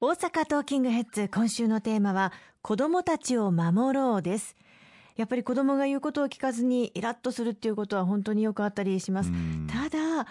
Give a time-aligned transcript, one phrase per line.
[0.00, 4.54] 大阪トーキングヘッズ今週のテーマは子供たちを守ろうです。
[5.16, 9.32] やっぱり子供が言うことを聞かずにイラッとするっていうことは本当によくあったりします。
[9.66, 10.28] ただ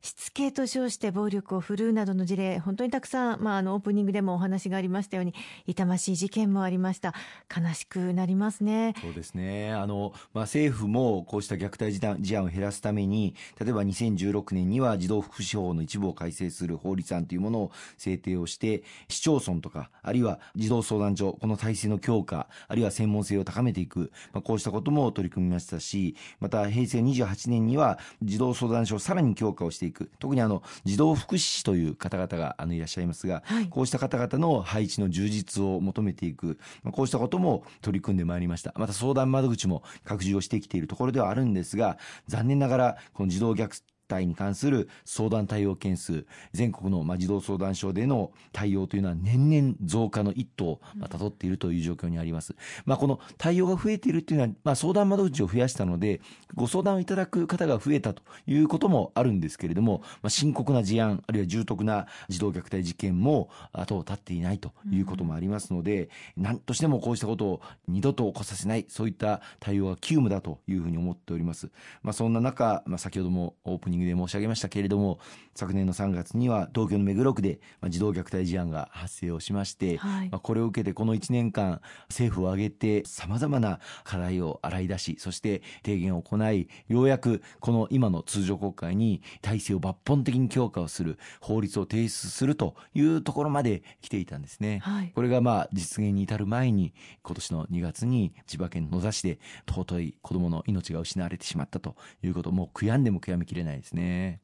[0.00, 5.34] しつけと称して暴力を振るうなどの事例本当にたくさん、まあ、あのオープニングでもお話がありましたように
[5.66, 7.14] 痛ましい事件もありました。
[7.54, 8.94] 悲しくなりますね。
[9.00, 9.72] そうですね。
[9.72, 29.97] あの、まあ、政府もこうした虐待事案を減らすために例えば2016年には児童福祉法の一部を改正する法律案というものを制定をして市町村とかあるいは児童相談所この体制の強化あるいは専門性を高めていく、まあ、こうしたことも取り組みましたしまた平成28年には児童相談所をさらに強化をしていく。
[30.18, 38.72] 特にあの児童福祉士という方々があのいらっしゃいますが、はい、こうした方々の配置の充実を求めていく、まあ、こうしたことも取り組んでまいりました。
[38.76, 52.54] また相談窓口も拡充をしてきているところではあるんですが残念ながらこの児童虐待に関する相談対応件数、全国の児童相談所での対応というのは年々増加の一途をたどっているという状況にあります。
[52.84, 56.20] まあ、この対応が増えているというのは、まあ、相談窓口を増やしたので、
[56.54, 71.70] ご相談をいただく方が増えたということもあるんですけれども、まあ、深刻な事案、あるいは重篤な児童虐待事件も後を絶っていないということもありますので、何としてもこうしたことを二度と起こさせない、そういった対応は急務だというふうに思っております。
[72.02, 75.18] まあ、そんな中、まあ、先ほどもオープニングで申し上げましたけれども
[75.54, 94.80] 昨年の3月には東京の目黒区で児童虐待事案が発生をしまして、はい、まあ、これを受けてこの1年間政府を挙げてさまざまな課題を洗い出しそして提言を行いようやくこの今の通常国会に体制を抜本的に強化をする法律を提出するというところまで来ていたんですね。
[94.82, 104.40] はい、これがまあ実現に至る前に今年の2月に千葉県野田市で尊い子どもの命が失われてしまったということもう悔やんでも悔やみきれないですね。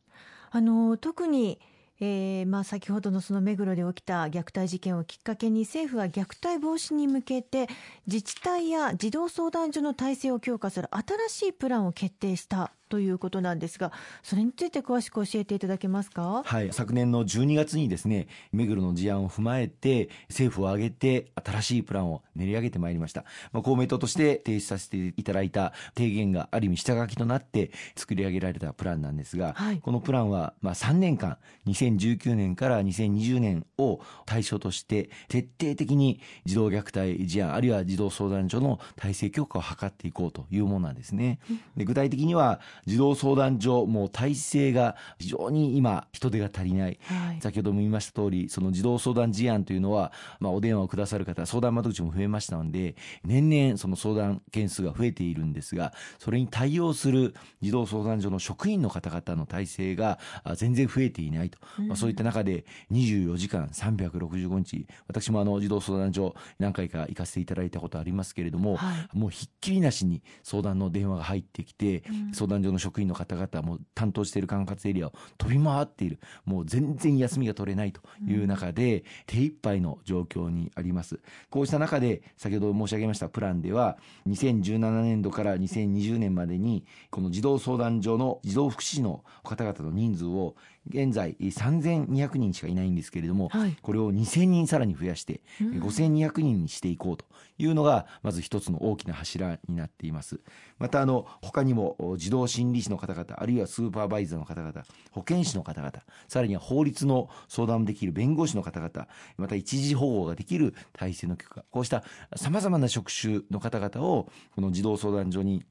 [0.50, 1.59] あの特に
[2.00, 7.69] えーまあ、先ほどのその目黒で起きた虐待事件をきっかけに政府は虐待防止に向けて
[8.06, 13.90] 自治体や児童相談所の体制を強化する新しいプランを決定したということなんですが
[14.22, 41.40] それについて詳しく教えていただけますか、はい、昨年の12月にですね目黒の事案を踏まえて政府を挙げて新しいプランを練り上げてまいりました、まあ、公明党として提出させていただいた提言がある意味下書きとなって作り上げられたプランなんですが、はい、このプランはまあ3年間2019年から2020年を対象として徹底的に児童虐待事案あるいは児童相談所の体制強化を図っていこうというものなんですね。
[41.76, 60.18] で具体的には児童相談所もう体制が非常に今人手が足りない、はい、先ほども言いました通りその児童相談事案というのは、まあ、お電話をくださる方相談窓口も増えましたので年々その相談件数が増えているんですがそれに対応する児童相談所の職員の方々の体制が
[60.56, 64.86] 全然増えていないと、うん、まあ、そういった中で24時間365日。
[65.08, 76.18] 私もあの児童相談所何回か行かせていただいたことありますけれども、はい、もうひっきりなしに相談の電話が入ってきて、うん、相談所の職員の方々も担当している管轄エリアを飛び回っている。
[76.45, 81.20] もう全然休みが取れないという中で、うん、手一杯の状況にあります。
[81.51, 83.98] こうした中で先ほど申し上げましたプランでは
[84.29, 90.55] 2017年度から2020年までにこの児童相談所の児童福祉士の方々の人数を
[90.89, 97.24] 現在3200人しかいないんですけれども、はい、これを2000人さらに増やして5200人にしていこうと
[97.58, 100.41] いうのがまず一つの大きな柱になっています。
[100.79, 105.92] またあの他にも児童心理士の方々あるいはスーパーバイザーの方々保健師の方々
[106.29, 112.05] さらには法律の相談できる弁護士の方々また一時保護ができる体制の許可こうした
[112.37, 115.65] さまざまな職種の方々をこの児童相談所に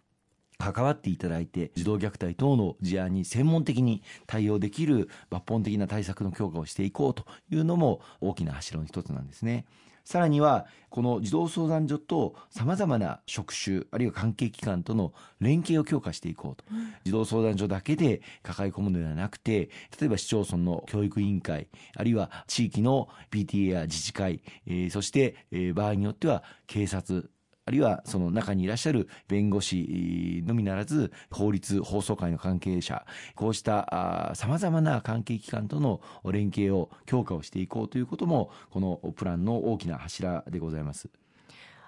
[0.58, 9.66] 関わっていただいて児童虐待等の事案に専門的に対応できる抜本的な対策の強化をしていこうというのも大きな柱の一つなんですね。
[10.04, 19.70] さらにはこの児童相談所とさまざまな職種あるいは関係機関との連携を強化していこうと、うん、児童相談所だけで抱え込むのではなくて
[20.00, 27.30] 例えば市町村の教育委員会あるいは地域の PTA や自治会、えー、そして、えー、場合によっては警察
[27.66, 33.06] あるいはその中にいらっしゃる弁護士のみならず法律法曹界の関係者
[33.36, 41.10] こうしたさまざまな関係機関との連携を強化をしていこうということもこのプランの大きな柱でございます。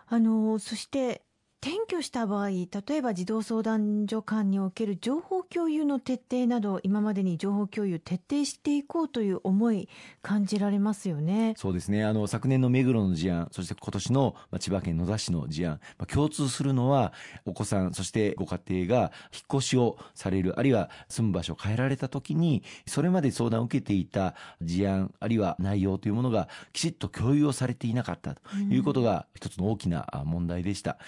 [0.07, 1.24] あのそして
[1.65, 9.89] 転居した場合例えば児童相談所間における情報共有の徹底など今までに情報共有徹底していこうという思い
[10.21, 17.13] 感じられますよねそうですねあの昨年の目黒の事案そして今年の千葉県野田市の事案、まあ、共通するのは
[17.45, 30.99] お子さんそしてご家庭が引っ越しをされるあるいは住む場所を変えられた時にそれまで相談を受けていた事案あるいは内容というものがきちっと共有をされていなかったということが一つの大きな問題でした。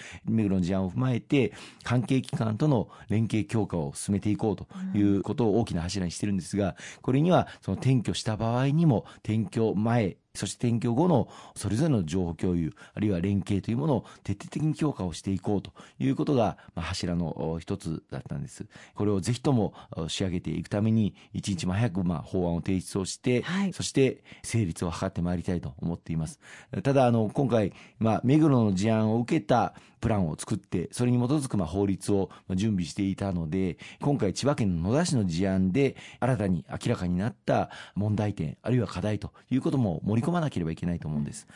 [0.48, 1.52] 目黒の事案を踏まえて
[1.84, 18.66] 関係機関との連携強化を進めていこうということを大きな柱にしてるんですがこれにはその転居した場合にも転居前そして転居後のそれぞれの情報共有、あるいは連携というものを徹底的に強化をしていこうということが、まあ、柱の一つだったんです。
[18.94, 19.74] これをぜひとも
[20.06, 26.38] 仕上げていくために、一日も早くまあ法案を提出をして、はい、そして成立を図ってまいりたいと思っています。
[26.82, 41.46] ただ、あの、今回、まあ、目黒の事案を受けたプランを作って、それに基づくまあ法律を準備していたので、今回千葉県の野田市の事案で新たに明らかになった問題点、あるいは課題ということも盛り込まなければいけないと思うんです。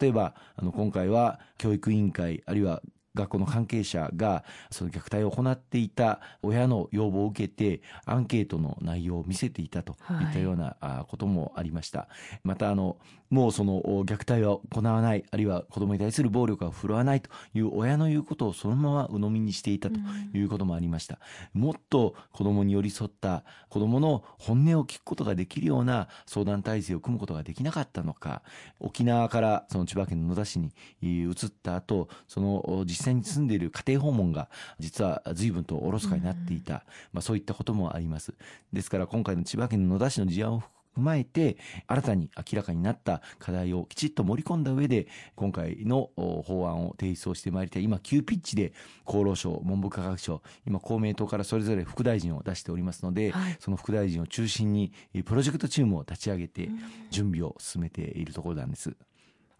[0.00, 2.82] 例えば、あの、今回は教育委員会、あるいは
[3.14, 12.00] 学校の関係者がその虐待を行っていた親の要望を受けてアンケートの内容を見せていたといったようなこともありました。
[12.00, 12.96] はい、またあの
[13.30, 20.00] もうその虐待は行わないあるいは子供に対する暴力は振るわないという親の言うことをそのまま鵜呑みにしていたと
[20.34, 21.18] いうこともありました。
[21.52, 28.42] もっと子供に寄り添った子供の本音を聞くことができるような相談体制を組むことができなかったのか
[28.80, 30.72] 沖縄からその千葉県の野田市に
[31.02, 38.34] 移った後その実際に住んでいる家庭訪問が実は随分とおろそかになっていた、まあ、そういったこともあります。
[38.74, 41.56] ですから今回の千葉県の野田市の事案を踏まえて
[41.86, 48.74] 新たに明らかになった課題をきちっと盛り込んだ上で今回の法案を提出をしてまいりたい今急ピッチで
[49.06, 54.92] 厚労省文部科学省今公明党からそれぞれ副大臣を出しておりますので、はい、その副大臣を中心に
[55.24, 56.68] プロジェクトチームを立ち上げて
[57.10, 58.94] 準備を進めているところなんです。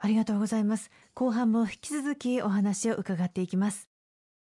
[0.00, 0.90] ありがとうございます。
[1.14, 3.89] 後半も引き続きお話を伺っていきます。